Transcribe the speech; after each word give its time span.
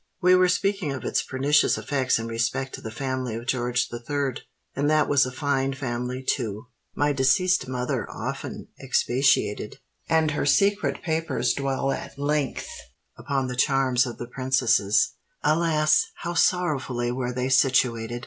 We 0.19 0.33
were 0.33 0.47
speaking 0.49 0.91
of 0.91 1.03
its 1.05 1.21
pernicious 1.21 1.77
effects 1.77 2.17
in 2.17 2.25
respect 2.25 2.73
to 2.73 2.81
the 2.81 2.89
family 2.89 3.35
of 3.35 3.45
George 3.45 3.87
the 3.89 3.99
Third. 3.99 4.41
And 4.75 4.89
that 4.89 5.07
was 5.07 5.27
a 5.27 5.31
fine 5.31 5.75
family, 5.75 6.23
too! 6.27 6.69
My 6.95 7.13
deceased 7.13 7.67
mother 7.67 8.09
often 8.09 8.69
expatiated—and 8.79 10.31
her 10.31 10.45
secret 10.47 11.03
papers 11.03 11.53
dwell 11.53 11.91
at 11.91 12.17
length—upon 12.17 13.45
the 13.45 13.55
charms 13.55 14.07
of 14.07 14.17
the 14.17 14.25
princesses. 14.25 15.13
Alas! 15.43 16.03
how 16.15 16.33
sorrowfully 16.33 17.11
were 17.11 17.31
they 17.31 17.49
situated! 17.49 18.19